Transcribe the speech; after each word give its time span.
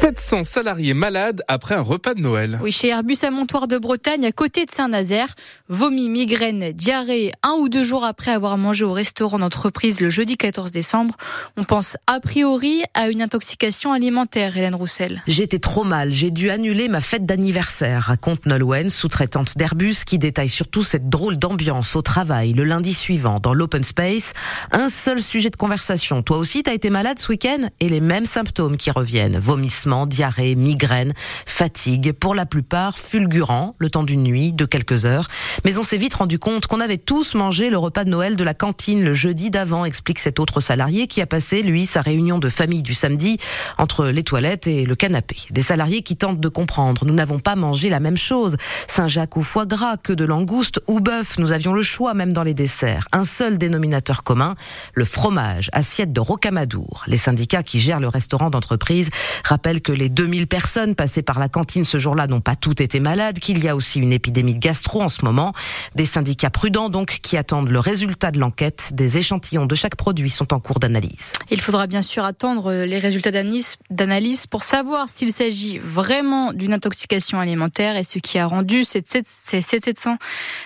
700 0.00 0.44
salariés 0.44 0.94
malades 0.94 1.42
après 1.48 1.74
un 1.74 1.80
repas 1.80 2.14
de 2.14 2.20
Noël. 2.20 2.60
Oui, 2.62 2.70
chez 2.70 2.86
Airbus 2.86 3.16
à 3.22 3.32
Montoire 3.32 3.66
de 3.66 3.78
Bretagne, 3.78 4.24
à 4.26 4.30
côté 4.30 4.64
de 4.64 4.70
Saint-Nazaire, 4.70 5.34
vomi, 5.68 6.08
migraine, 6.08 6.70
diarrhée, 6.70 7.32
un 7.42 7.56
ou 7.58 7.68
deux 7.68 7.82
jours 7.82 8.04
après 8.04 8.30
avoir 8.30 8.56
mangé 8.58 8.84
au 8.84 8.92
restaurant 8.92 9.40
d'entreprise 9.40 10.00
le 10.00 10.08
jeudi 10.08 10.36
14 10.36 10.70
décembre. 10.70 11.16
On 11.56 11.64
pense 11.64 11.96
a 12.06 12.20
priori 12.20 12.84
à 12.94 13.08
une 13.08 13.20
intoxication 13.20 13.92
alimentaire, 13.92 14.56
Hélène 14.56 14.76
Roussel. 14.76 15.20
J'étais 15.26 15.58
trop 15.58 15.82
mal, 15.82 16.12
j'ai 16.12 16.30
dû 16.30 16.48
annuler 16.50 16.86
ma 16.86 17.00
fête 17.00 17.26
d'anniversaire, 17.26 18.04
raconte 18.04 18.46
Nolwenn, 18.46 18.90
sous-traitante 18.90 19.58
d'Airbus, 19.58 20.04
qui 20.06 20.18
détaille 20.18 20.48
surtout 20.48 20.84
cette 20.84 21.08
drôle 21.08 21.38
d'ambiance 21.38 21.96
au 21.96 22.02
travail 22.02 22.52
le 22.52 22.62
lundi 22.62 22.94
suivant 22.94 23.40
dans 23.40 23.52
l'open 23.52 23.82
space. 23.82 24.32
Un 24.70 24.90
seul 24.90 25.20
sujet 25.20 25.50
de 25.50 25.56
conversation. 25.56 26.22
Toi 26.22 26.38
aussi, 26.38 26.62
t'as 26.62 26.74
été 26.74 26.88
malade 26.88 27.18
ce 27.18 27.32
week-end? 27.32 27.68
Et 27.80 27.88
les 27.88 28.00
mêmes 28.00 28.26
symptômes 28.26 28.76
qui 28.76 28.92
reviennent. 28.92 29.40
Vomissement 29.40 29.87
diarrhée, 30.06 30.54
migraine, 30.54 31.12
fatigue, 31.46 32.12
pour 32.12 32.34
la 32.34 32.46
plupart 32.46 32.98
fulgurants, 32.98 33.74
le 33.78 33.90
temps 33.90 34.02
d'une 34.02 34.22
nuit, 34.22 34.52
de 34.52 34.64
quelques 34.64 35.06
heures. 35.06 35.28
Mais 35.64 35.78
on 35.78 35.82
s'est 35.82 35.98
vite 35.98 36.14
rendu 36.14 36.38
compte 36.38 36.66
qu'on 36.66 36.80
avait 36.80 36.98
tous 36.98 37.34
mangé 37.34 37.70
le 37.70 37.78
repas 37.78 38.04
de 38.04 38.10
Noël 38.10 38.36
de 38.36 38.44
la 38.44 38.54
cantine 38.54 39.04
le 39.04 39.12
jeudi 39.12 39.50
d'avant, 39.50 39.84
explique 39.84 40.18
cet 40.18 40.38
autre 40.38 40.60
salarié 40.60 41.06
qui 41.06 41.20
a 41.20 41.26
passé, 41.26 41.62
lui, 41.62 41.86
sa 41.86 42.00
réunion 42.00 42.38
de 42.38 42.48
famille 42.48 42.82
du 42.82 42.94
samedi 42.94 43.38
entre 43.78 44.06
les 44.06 44.22
toilettes 44.22 44.66
et 44.66 44.84
le 44.84 44.94
canapé. 44.94 45.36
Des 45.50 45.62
salariés 45.62 46.02
qui 46.02 46.16
tentent 46.16 46.40
de 46.40 46.48
comprendre. 46.48 47.04
Nous 47.04 47.14
n'avons 47.14 47.38
pas 47.38 47.56
mangé 47.56 47.88
la 47.88 48.00
même 48.00 48.16
chose. 48.16 48.56
Saint-Jacques 48.86 49.36
ou 49.36 49.42
foie 49.42 49.66
gras, 49.66 49.96
que 49.96 50.12
de 50.12 50.24
langouste 50.24 50.80
ou 50.86 51.00
bœuf. 51.00 51.38
Nous 51.38 51.52
avions 51.52 51.72
le 51.72 51.82
choix 51.82 52.14
même 52.14 52.32
dans 52.32 52.42
les 52.42 52.54
desserts. 52.54 53.06
Un 53.12 53.24
seul 53.24 53.58
dénominateur 53.58 54.22
commun, 54.22 54.54
le 54.94 55.04
fromage, 55.04 55.70
assiette 55.72 56.12
de 56.12 56.20
rocamadour. 56.20 57.04
Les 57.06 57.16
syndicats 57.16 57.62
qui 57.62 57.80
gèrent 57.80 58.00
le 58.00 58.08
restaurant 58.08 58.50
d'entreprise 58.50 59.10
rappellent 59.44 59.77
que 59.80 59.92
les 59.92 60.08
2000 60.08 60.46
personnes 60.46 60.94
passées 60.94 61.22
par 61.22 61.38
la 61.38 61.48
cantine 61.48 61.84
ce 61.84 61.98
jour-là 61.98 62.26
n'ont 62.26 62.40
pas 62.40 62.56
toutes 62.56 62.80
été 62.80 63.00
malades, 63.00 63.38
qu'il 63.38 63.62
y 63.62 63.68
a 63.68 63.76
aussi 63.76 64.00
une 64.00 64.12
épidémie 64.12 64.54
de 64.54 64.58
gastro 64.58 65.02
en 65.02 65.08
ce 65.08 65.24
moment. 65.24 65.52
Des 65.94 66.06
syndicats 66.06 66.50
prudents 66.50 66.88
donc 66.88 67.18
qui 67.22 67.36
attendent 67.36 67.70
le 67.70 67.78
résultat 67.78 68.30
de 68.30 68.38
l'enquête. 68.38 68.90
Des 68.92 69.18
échantillons 69.18 69.66
de 69.66 69.74
chaque 69.74 69.96
produit 69.96 70.30
sont 70.30 70.52
en 70.52 70.60
cours 70.60 70.80
d'analyse. 70.80 71.32
Il 71.50 71.60
faudra 71.60 71.86
bien 71.86 72.02
sûr 72.02 72.24
attendre 72.24 72.72
les 72.72 72.98
résultats 72.98 73.30
d'analyse 73.30 74.46
pour 74.46 74.62
savoir 74.62 75.08
s'il 75.08 75.32
s'agit 75.32 75.78
vraiment 75.78 76.52
d'une 76.52 76.72
intoxication 76.72 77.40
alimentaire 77.40 77.96
et 77.96 78.04
ce 78.04 78.18
qui 78.18 78.38
a 78.38 78.46
rendu 78.46 78.84
ces 78.84 79.02
700 79.04 80.16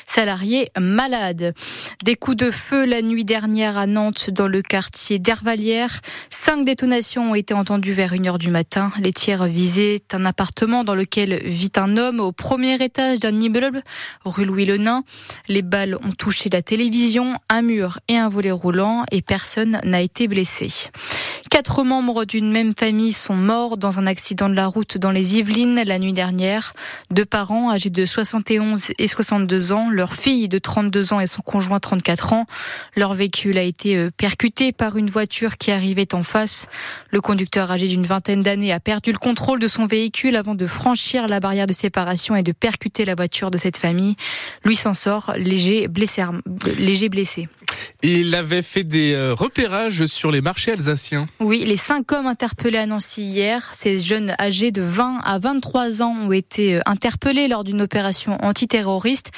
salariés 0.06 0.70
malades. 0.78 1.54
Des 2.04 2.16
coups 2.16 2.36
de 2.36 2.50
feu 2.50 2.84
la 2.84 3.02
nuit 3.02 3.24
dernière 3.24 3.76
à 3.76 3.86
Nantes 3.86 4.30
dans 4.30 4.48
le 4.48 4.62
quartier 4.62 5.18
d'Hervalière. 5.18 6.00
Cinq 6.30 6.64
détonations 6.64 7.32
ont 7.32 7.34
été 7.34 7.54
entendues 7.54 7.92
vers 7.92 8.14
1h 8.14 8.38
du 8.38 8.50
matin. 8.50 8.92
Les 9.02 9.12
tirs 9.12 9.46
visaient 9.46 10.00
un 10.12 10.24
appartement 10.24 10.84
dans 10.84 10.94
lequel 10.94 11.42
vit 11.44 11.72
un 11.74 11.96
homme 11.96 12.20
au 12.20 12.30
premier 12.30 12.80
étage 12.80 13.18
d'un 13.18 13.40
immeuble, 13.40 13.82
rue 14.24 14.44
Louis 14.44 14.64
le 14.64 14.76
Nain. 14.76 15.02
Les 15.48 15.62
balles 15.62 15.96
ont 16.04 16.12
touché 16.12 16.48
la 16.50 16.62
télévision, 16.62 17.34
un 17.48 17.62
mur 17.62 17.98
et 18.06 18.16
un 18.16 18.28
volet 18.28 18.52
roulant 18.52 19.04
et 19.10 19.20
personne 19.20 19.80
n'a 19.82 20.00
été 20.00 20.28
blessé. 20.28 20.68
Quatre 21.50 21.82
membres 21.82 22.24
d'une 22.24 22.52
même 22.52 22.74
famille 22.78 23.12
sont 23.12 23.34
morts 23.34 23.76
dans 23.76 23.98
un 23.98 24.06
accident 24.06 24.48
de 24.48 24.54
la 24.54 24.68
route 24.68 24.98
dans 24.98 25.10
les 25.10 25.34
Yvelines 25.34 25.82
la 25.84 25.98
nuit 25.98 26.12
dernière. 26.12 26.72
Deux 27.10 27.24
parents 27.24 27.72
âgés 27.72 27.90
de 27.90 28.06
71 28.06 28.92
et 28.96 29.06
62 29.08 29.72
ans, 29.72 29.90
leur 29.90 30.14
fille 30.14 30.48
de 30.48 30.58
32 30.58 31.12
ans 31.12 31.20
et 31.20 31.26
son 31.26 31.42
conjoint 31.42 31.80
34 31.80 32.34
ans. 32.34 32.46
Leur 32.96 33.14
véhicule 33.14 33.58
a 33.58 33.62
été 33.62 33.96
euh, 33.96 34.10
percuté 34.16 34.70
par 34.70 34.96
une 34.96 35.10
voiture 35.10 35.58
qui 35.58 35.72
arrivait 35.72 36.14
en 36.14 36.22
face. 36.22 36.68
Le 37.10 37.20
conducteur 37.20 37.70
âgé 37.70 37.88
d'une 37.88 38.06
vingtaine 38.06 38.42
d'années 38.42 38.72
a 38.72 38.78
perdu 38.78 38.91
le 39.06 39.18
contrôle 39.18 39.58
de 39.58 39.66
son 39.66 39.86
véhicule 39.86 40.36
avant 40.36 40.54
de 40.54 40.66
franchir 40.66 41.26
la 41.26 41.40
barrière 41.40 41.66
de 41.66 41.72
séparation 41.72 42.36
et 42.36 42.42
de 42.42 42.52
percuter 42.52 43.04
la 43.04 43.14
voiture 43.14 43.50
de 43.50 43.58
cette 43.58 43.76
famille. 43.76 44.16
Lui 44.64 44.76
s'en 44.76 44.94
sort 44.94 45.32
léger 45.36 45.88
blessé. 45.88 46.22
Léger 46.78 47.08
blessé. 47.08 47.48
Il 48.02 48.34
avait 48.34 48.62
fait 48.62 48.84
des 48.84 49.14
euh, 49.14 49.34
repérages 49.34 50.06
sur 50.06 50.30
les 50.30 50.40
marchés 50.40 50.72
alsaciens. 50.72 51.28
Oui, 51.40 51.64
les 51.64 51.76
cinq 51.76 52.12
hommes 52.12 52.26
interpellés 52.26 52.78
à 52.78 52.86
Nancy 52.86 53.22
hier, 53.22 53.72
ces 53.72 53.98
jeunes 53.98 54.34
âgés 54.38 54.72
de 54.72 54.82
20 54.82 55.20
à 55.24 55.38
23 55.38 56.02
ans 56.02 56.16
ont 56.20 56.32
été 56.32 56.76
euh, 56.76 56.80
interpellés 56.86 57.48
lors 57.48 57.64
d'une 57.64 57.80
opération 57.80 58.36
antiterroriste. 58.42 59.30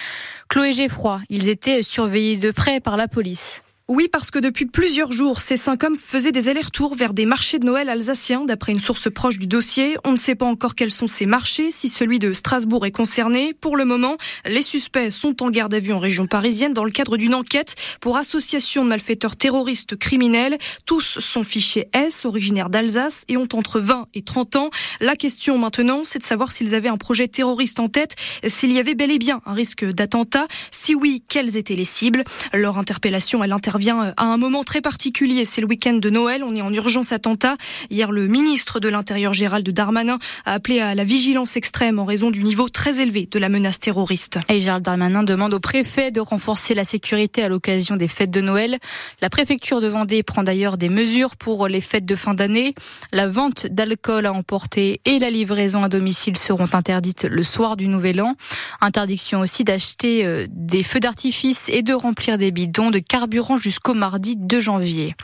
Chloé 0.48 0.72
Geffroy, 0.72 1.20
ils 1.30 1.48
étaient 1.48 1.82
surveillés 1.82 2.36
de 2.36 2.50
près 2.50 2.80
par 2.80 2.96
la 2.96 3.08
police. 3.08 3.63
Oui, 3.86 4.08
parce 4.10 4.30
que 4.30 4.38
depuis 4.38 4.64
plusieurs 4.64 5.12
jours, 5.12 5.40
ces 5.40 5.58
cinq 5.58 5.84
hommes 5.84 5.98
faisaient 6.02 6.32
des 6.32 6.48
allers-retours 6.48 6.94
vers 6.94 7.12
des 7.12 7.26
marchés 7.26 7.58
de 7.58 7.66
Noël 7.66 7.90
alsaciens. 7.90 8.46
D'après 8.46 8.72
une 8.72 8.80
source 8.80 9.12
proche 9.12 9.38
du 9.38 9.46
dossier, 9.46 9.98
on 10.06 10.12
ne 10.12 10.16
sait 10.16 10.34
pas 10.34 10.46
encore 10.46 10.74
quels 10.74 10.90
sont 10.90 11.06
ces 11.06 11.26
marchés, 11.26 11.70
si 11.70 11.90
celui 11.90 12.18
de 12.18 12.32
Strasbourg 12.32 12.86
est 12.86 12.92
concerné. 12.92 13.52
Pour 13.52 13.76
le 13.76 13.84
moment, 13.84 14.16
les 14.46 14.62
suspects 14.62 15.10
sont 15.10 15.42
en 15.42 15.50
garde 15.50 15.74
à 15.74 15.80
vue 15.80 15.92
en 15.92 15.98
région 15.98 16.26
parisienne 16.26 16.72
dans 16.72 16.84
le 16.84 16.90
cadre 16.90 17.18
d'une 17.18 17.34
enquête 17.34 17.74
pour 18.00 18.16
association 18.16 18.84
de 18.84 18.88
malfaiteurs 18.88 19.36
terroristes 19.36 19.96
criminels. 19.96 20.56
Tous 20.86 21.18
sont 21.20 21.44
fichés 21.44 21.86
S, 21.92 22.24
originaires 22.24 22.70
d'Alsace 22.70 23.24
et 23.28 23.36
ont 23.36 23.48
entre 23.52 23.80
20 23.80 24.06
et 24.14 24.22
30 24.22 24.56
ans. 24.56 24.70
La 25.02 25.14
question 25.14 25.58
maintenant, 25.58 26.04
c'est 26.04 26.20
de 26.20 26.24
savoir 26.24 26.52
s'ils 26.52 26.74
avaient 26.74 26.88
un 26.88 26.96
projet 26.96 27.28
terroriste 27.28 27.80
en 27.80 27.90
tête, 27.90 28.16
s'il 28.46 28.72
y 28.72 28.78
avait 28.78 28.94
bel 28.94 29.10
et 29.10 29.18
bien 29.18 29.42
un 29.44 29.52
risque 29.52 29.84
d'attentat. 29.84 30.46
Si 30.70 30.94
oui, 30.94 31.22
quelles 31.28 31.58
étaient 31.58 31.76
les 31.76 31.84
cibles? 31.84 32.24
Leur 32.54 32.78
interpellation, 32.78 33.44
elle 33.44 33.52
intervient 33.74 34.14
à 34.16 34.26
un 34.26 34.36
moment 34.36 34.62
très 34.62 34.80
particulier. 34.80 35.44
C'est 35.44 35.60
le 35.60 35.66
week-end 35.66 35.94
de 35.94 36.08
Noël. 36.08 36.44
On 36.44 36.54
est 36.54 36.62
en 36.62 36.72
urgence 36.72 37.10
attentat. 37.10 37.56
Hier, 37.90 38.12
le 38.12 38.28
ministre 38.28 38.78
de 38.78 38.88
l'Intérieur 38.88 39.34
Gérald 39.34 39.68
Darmanin 39.68 40.20
a 40.44 40.52
appelé 40.52 40.78
à 40.78 40.94
la 40.94 41.02
vigilance 41.02 41.56
extrême 41.56 41.98
en 41.98 42.04
raison 42.04 42.30
du 42.30 42.44
niveau 42.44 42.68
très 42.68 43.00
élevé 43.00 43.26
de 43.28 43.36
la 43.40 43.48
menace 43.48 43.80
terroriste. 43.80 44.38
Et 44.48 44.60
Gérald 44.60 44.84
Darmanin 44.84 45.24
demande 45.24 45.54
au 45.54 45.58
préfet 45.58 46.12
de 46.12 46.20
renforcer 46.20 46.74
la 46.74 46.84
sécurité 46.84 47.42
à 47.42 47.48
l'occasion 47.48 47.96
des 47.96 48.06
fêtes 48.06 48.30
de 48.30 48.40
Noël. 48.40 48.78
La 49.20 49.28
préfecture 49.28 49.80
de 49.80 49.88
Vendée 49.88 50.22
prend 50.22 50.44
d'ailleurs 50.44 50.78
des 50.78 50.88
mesures 50.88 51.34
pour 51.34 51.66
les 51.66 51.80
fêtes 51.80 52.06
de 52.06 52.14
fin 52.14 52.34
d'année. 52.34 52.76
La 53.10 53.26
vente 53.26 53.66
d'alcool 53.66 54.26
à 54.26 54.32
emporter 54.32 55.00
et 55.04 55.18
la 55.18 55.30
livraison 55.30 55.82
à 55.82 55.88
domicile 55.88 56.36
seront 56.36 56.68
interdites 56.72 57.24
le 57.24 57.42
soir 57.42 57.76
du 57.76 57.88
Nouvel 57.88 58.22
An. 58.22 58.36
Interdiction 58.80 59.40
aussi 59.40 59.64
d'acheter 59.64 60.24
euh, 60.24 60.46
des 60.48 60.84
feux 60.84 61.00
d'artifice 61.00 61.68
et 61.70 61.82
de 61.82 61.92
remplir 61.92 62.38
des 62.38 62.52
bidons 62.52 62.92
de 62.92 63.00
carburant 63.00 63.56
jusqu'au 63.64 63.94
mardi 63.94 64.36
2 64.36 64.60
janvier. 64.60 65.14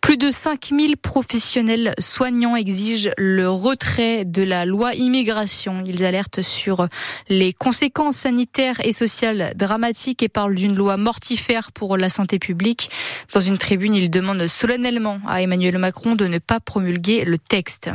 Plus 0.00 0.16
de 0.16 0.30
5000 0.30 0.96
professionnels 0.96 1.94
soignants 1.98 2.56
exigent 2.56 3.10
le 3.16 3.50
retrait 3.50 4.24
de 4.24 4.42
la 4.42 4.64
loi 4.64 4.94
immigration. 4.94 5.82
Ils 5.86 6.04
alertent 6.04 6.42
sur 6.42 6.88
les 7.28 7.52
conséquences 7.52 8.16
sanitaires 8.16 8.80
et 8.84 8.92
sociales 8.92 9.52
dramatiques 9.56 10.22
et 10.22 10.28
parlent 10.28 10.54
d'une 10.54 10.74
loi 10.74 10.96
mortifère 10.96 11.72
pour 11.72 11.96
la 11.96 12.08
santé 12.08 12.38
publique. 12.38 12.90
Dans 13.32 13.40
une 13.40 13.58
tribune, 13.58 13.94
ils 13.94 14.10
demandent 14.10 14.46
solennellement 14.46 15.20
à 15.26 15.42
Emmanuel 15.42 15.78
Macron 15.78 16.14
de 16.14 16.26
ne 16.26 16.38
pas 16.38 16.60
promulguer 16.60 17.24
le 17.24 17.38
texte. 17.38 17.90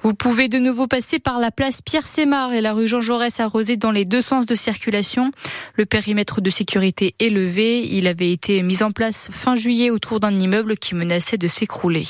Vous 0.00 0.14
pouvez 0.14 0.48
de 0.48 0.58
nouveau 0.58 0.86
passer 0.86 1.18
par 1.18 1.38
la 1.38 1.50
place 1.50 1.80
Pierre 1.82 2.06
Sémar 2.06 2.52
et 2.52 2.60
la 2.60 2.72
rue 2.72 2.88
Jean 2.88 3.00
Jaurès 3.00 3.40
arrosée 3.40 3.76
dans 3.76 3.90
les 3.90 4.04
deux 4.04 4.20
sens 4.20 4.46
de 4.46 4.54
circulation. 4.54 5.30
Le 5.74 5.86
périmètre 5.86 6.40
de 6.40 6.50
sécurité 6.50 7.14
est 7.20 7.30
levé. 7.30 7.86
Il 7.86 8.06
avait 8.06 8.30
été 8.30 8.62
mis 8.62 8.82
en 8.82 8.90
place 8.90 9.28
fin 9.32 9.54
juillet 9.54 9.90
autour 9.90 10.20
d'un 10.20 10.38
immeuble 10.38 10.76
qui 10.76 10.94
menaçait 10.94 11.33
de 11.36 11.48
s'écrouler. 11.48 12.06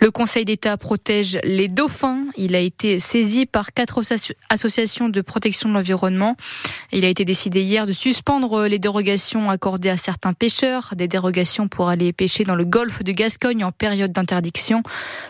Le 0.00 0.12
Conseil 0.12 0.44
d'État 0.44 0.76
protège 0.76 1.40
les 1.42 1.66
dauphins. 1.66 2.24
Il 2.36 2.54
a 2.54 2.60
été 2.60 3.00
saisi 3.00 3.46
par 3.46 3.72
quatre 3.72 4.00
associations 4.48 5.08
de 5.08 5.20
protection 5.20 5.68
de 5.68 5.74
l'environnement. 5.74 6.36
Il 6.92 7.04
a 7.04 7.08
été 7.08 7.24
décidé 7.24 7.62
hier 7.62 7.84
de 7.84 7.90
suspendre 7.90 8.66
les 8.66 8.78
dérogations 8.78 9.50
accordées 9.50 9.88
à 9.88 9.96
certains 9.96 10.34
pêcheurs, 10.34 10.94
des 10.94 11.08
dérogations 11.08 11.66
pour 11.66 11.88
aller 11.88 12.12
pêcher 12.12 12.44
dans 12.44 12.54
le 12.54 12.64
golfe 12.64 13.02
de 13.02 13.10
Gascogne 13.10 13.64
en 13.64 13.72
période 13.72 14.12
d'interdiction. 14.12 14.84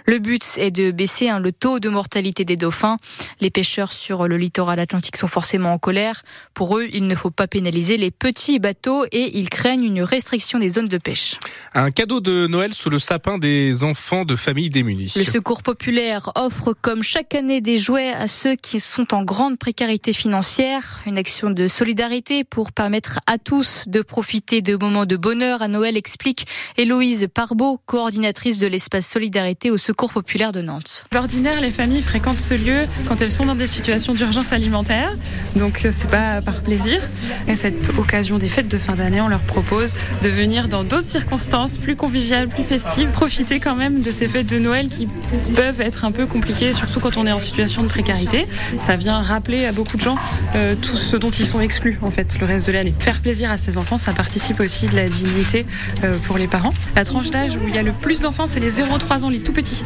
Le 0.04 0.18
but 0.18 0.44
est 0.58 0.70
de 0.70 0.90
baisser 0.90 1.30
hein, 1.30 1.41
le 1.41 1.53
taux 1.53 1.80
de 1.80 1.88
mortalité 1.88 2.44
des 2.44 2.56
dauphins. 2.56 2.98
Les 3.41 3.50
pêcheurs 3.50 3.92
sur 3.94 4.28
le 4.28 4.36
littoral 4.36 4.78
atlantique 4.80 5.16
sont 5.16 5.28
forcément 5.28 5.72
en 5.72 5.78
colère. 5.78 6.22
Pour 6.53 6.76
eux, 6.76 6.88
il 6.92 7.06
ne 7.06 7.14
faut 7.14 7.30
pas 7.30 7.47
pénaliser 7.47 7.97
les 7.97 8.10
petits 8.10 8.59
bateaux 8.59 9.06
et 9.12 9.38
ils 9.38 9.48
craignent 9.48 9.84
une 9.84 10.03
restriction 10.03 10.59
des 10.59 10.68
zones 10.68 10.88
de 10.88 10.98
pêche. 10.98 11.36
Un 11.72 11.91
cadeau 11.91 12.21
de 12.21 12.47
Noël 12.47 12.74
sous 12.74 12.91
le 12.91 12.98
sapin 12.98 13.38
des 13.38 13.82
enfants 13.82 14.26
de 14.26 14.36
famille 14.36 14.58
le 14.59 15.25
Secours 15.25 15.63
populaire 15.63 16.33
offre 16.34 16.75
comme 16.81 17.05
chaque 17.05 17.34
année 17.37 17.60
des 17.60 17.78
jouets 17.78 18.13
à 18.13 18.27
ceux 18.27 18.57
qui 18.57 18.81
sont 18.81 19.15
en 19.15 19.22
grande 19.22 19.57
précarité 19.57 20.13
financière, 20.13 21.01
une 21.07 21.16
action 21.16 21.51
de 21.51 21.69
solidarité 21.69 22.43
pour 22.43 22.72
permettre 22.72 23.21
à 23.28 23.39
tous 23.39 23.84
de 23.87 24.03
profiter 24.03 24.60
de 24.60 24.77
moments 24.77 25.07
de 25.07 25.16
bonheur 25.16 25.63
à 25.63 25.69
Noël, 25.69 25.97
explique 25.97 26.47
Héloïse 26.77 27.28
Parbeau, 27.33 27.78
coordinatrice 27.87 28.59
de 28.59 28.66
l'espace 28.66 29.07
Solidarité 29.07 29.71
au 29.71 29.77
Secours 29.77 30.13
populaire 30.13 30.51
de 30.51 30.60
Nantes. 30.60 31.05
D'ordinaire, 31.13 31.60
les 31.60 31.71
familles 31.71 32.03
fréquentent 32.03 32.41
ce 32.41 32.55
lieu 32.55 32.81
quand 33.07 33.22
elles 33.22 33.31
sont 33.31 33.47
dans 33.47 33.55
des 33.55 33.69
situations 33.69 34.13
d'urgence 34.13 34.53
alimentaire, 34.53 35.15
donc 35.55 35.84
euh, 35.84 35.91
c'est 35.93 36.10
pas 36.10 36.43
par 36.43 36.63
plaisir. 36.63 37.01
Et 37.47 37.55
cette 37.55 37.97
occasion 37.97 38.39
des 38.39 38.49
fêtes 38.49 38.69
de 38.69 38.78
fin 38.78 38.97
d'année, 38.97 39.21
on 39.21 39.28
leur 39.28 39.43
propose 39.43 39.95
de 40.22 40.28
venir 40.28 40.66
dans 40.66 40.83
d'autres 40.83 41.05
circonstances 41.05 41.78
plus 41.78 41.95
conviviales, 41.95 42.49
plus 42.49 42.65
festives, 42.65 43.10
profiter 43.10 43.60
quand 43.60 43.77
même 43.77 44.01
de 44.01 44.10
ces 44.10 44.28
fêtes 44.28 44.47
de 44.48 44.59
Noël 44.59 44.89
qui 44.89 45.06
peuvent 45.54 45.80
être 45.80 46.04
un 46.04 46.12
peu 46.12 46.27
compliquées, 46.27 46.72
surtout 46.72 47.00
quand 47.00 47.16
on 47.16 47.27
est 47.27 47.33
en 47.33 47.39
situation 47.39 47.83
de 47.83 47.89
précarité. 47.89 48.47
Ça 48.86 48.97
vient 48.97 49.21
rappeler 49.21 49.66
à 49.66 49.72
beaucoup 49.72 49.97
de 49.97 50.03
gens 50.03 50.16
euh, 50.54 50.74
tout 50.80 50.97
ce 50.97 51.16
dont 51.16 51.30
ils 51.30 51.47
sont 51.47 51.60
exclus 51.60 51.98
en 52.03 52.10
fait 52.10 52.39
le 52.41 52.47
reste 52.47 52.66
de 52.66 52.72
l'année. 52.72 52.95
Faire 52.98 53.21
plaisir 53.21 53.50
à 53.50 53.59
ces 53.59 53.77
enfants, 53.77 53.98
ça 53.98 54.12
participe 54.12 54.60
aussi 54.60 54.86
de 54.86 54.97
la 54.97 55.09
dignité 55.09 55.66
euh, 56.03 56.16
pour 56.27 56.39
les 56.39 56.47
parents. 56.47 56.72
La 56.97 57.04
tranche 57.04 57.30
d'âge 57.30 57.56
où 57.56 57.68
il 57.68 57.74
y 57.74 57.78
a 57.78 57.83
le 57.83 57.92
plus 57.92 58.21
d'enfants, 58.21 58.47
c'est 58.47 58.60
les 58.60 58.71
0-3 58.71 59.24
ans, 59.24 59.28
les 59.28 59.41
tout 59.41 59.53
petits. 59.53 59.84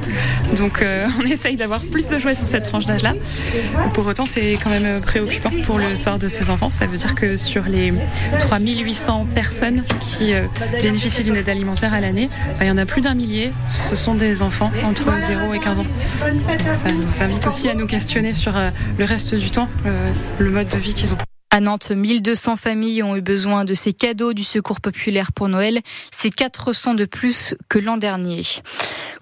Donc 0.57 0.81
euh, 0.81 1.09
on 1.21 1.25
essaye 1.25 1.57
d'avoir 1.57 1.81
plus 1.81 2.09
de 2.09 2.19
jouets 2.19 2.37
sur 2.37 2.47
cette 2.47 2.65
tranche 2.65 2.87
d'âge-là. 2.87 3.15
Pour 3.95 4.07
autant, 4.07 4.27
c'est 4.27 4.57
quand 4.63 4.71
même 4.71 5.01
préoccupant 5.01 5.51
pour 5.67 5.79
le 5.79 5.97
sort 5.97 6.19
de 6.19 6.29
ces 6.29 6.51
enfants. 6.51 6.71
Ça 6.71 6.87
veut 6.87 6.99
dire 6.99 7.17
que 7.17 7.37
sur 7.37 7.65
les 7.65 7.93
3800 8.39 9.27
personnes 9.35 9.83
qui 10.01 10.33
bénéficient 10.81 11.25
d'une 11.25 11.37
aide 11.37 11.49
alimentaire 11.49 11.95
à 11.95 12.01
l'année, 12.01 12.29
bah, 12.59 12.61
il 12.63 12.69
y 12.69 12.71
en 12.71 12.79
a 12.79 12.87
plus 12.87 13.01
d'un 13.01 13.15
millier. 13.15 13.53
Ce 13.69 13.97
sont 13.97 14.15
des 14.15 14.43
enfants 14.43 14.52
entre 14.61 15.05
0 15.21 15.55
et 15.55 15.59
15 15.59 15.81
ans. 15.81 15.87
Ça 16.19 16.93
nous 16.93 17.23
invite 17.23 17.47
aussi 17.47 17.69
à 17.69 17.75
nous 17.75 17.87
questionner 17.87 18.33
sur 18.33 18.53
le 18.99 19.05
reste 19.05 19.35
du 19.35 19.51
temps, 19.51 19.69
le 20.39 20.51
mode 20.51 20.69
de 20.69 20.79
vie 20.79 20.95
qu'ils 20.95 21.15
ont. 21.15 21.19
À 21.55 21.61
Nantes, 21.61 21.91
1200 21.91 22.57
familles 22.57 23.03
ont 23.03 23.15
eu 23.15 23.21
besoin 23.21 23.67
de 23.67 23.75
ces 23.75 23.93
cadeaux 23.93 24.33
du 24.33 24.43
Secours 24.43 24.81
populaire 24.81 25.33
pour 25.33 25.51
Noël. 25.51 25.81
C'est 26.11 26.31
400 26.31 26.95
de 26.95 27.05
plus 27.05 27.55
que 27.69 27.79
l'an 27.79 27.99
dernier. 27.99 28.41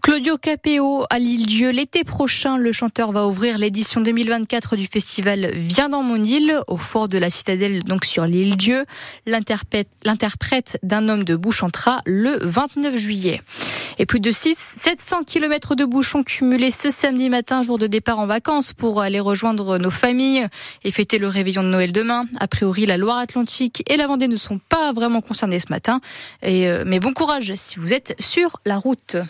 Claudio 0.00 0.38
Capéo 0.38 1.06
à 1.10 1.18
l'île-dieu. 1.18 1.70
L'été 1.70 2.04
prochain, 2.04 2.56
le 2.56 2.70
chanteur 2.70 3.10
va 3.10 3.26
ouvrir 3.26 3.58
l'édition 3.58 4.00
2024 4.00 4.76
du 4.76 4.86
festival 4.86 5.50
Viens 5.54 5.88
dans 5.88 6.04
mon 6.04 6.22
île, 6.22 6.60
au 6.68 6.76
fort 6.76 7.08
de 7.08 7.18
la 7.18 7.30
citadelle, 7.30 7.82
donc 7.82 8.04
sur 8.04 8.24
l'île-dieu. 8.26 8.84
L'interprète 9.26 10.78
d'un 10.84 11.08
homme 11.08 11.24
de 11.24 11.34
bouche 11.34 11.56
chantera 11.56 12.00
le 12.06 12.38
29 12.42 12.96
juillet. 12.96 13.42
Et 13.98 14.06
plus 14.06 14.20
de 14.20 14.30
700 14.30 15.24
km 15.26 15.74
de 15.74 15.84
bouchons 15.84 16.22
cumulés 16.22 16.70
ce 16.70 16.88
samedi 16.88 17.28
matin, 17.28 17.62
jour 17.62 17.76
de 17.76 17.86
départ 17.86 18.18
en 18.18 18.26
vacances 18.26 18.72
pour 18.72 19.02
aller 19.02 19.20
rejoindre 19.20 19.76
nos 19.76 19.90
familles 19.90 20.46
et 20.84 20.90
fêter 20.90 21.18
le 21.18 21.28
réveillon 21.28 21.62
de 21.62 21.68
Noël 21.68 21.92
demain. 21.92 22.19
A 22.38 22.48
priori, 22.48 22.86
la 22.86 22.96
Loire-Atlantique 22.96 23.82
et 23.90 23.96
la 23.96 24.06
Vendée 24.06 24.28
ne 24.28 24.36
sont 24.36 24.60
pas 24.68 24.92
vraiment 24.92 25.20
concernés 25.20 25.60
ce 25.60 25.70
matin. 25.70 26.00
Euh, 26.44 26.84
mais 26.86 27.00
bon 27.00 27.12
courage 27.12 27.52
si 27.54 27.78
vous 27.78 27.92
êtes 27.92 28.14
sur 28.18 28.60
la 28.64 28.78
route. 28.78 29.16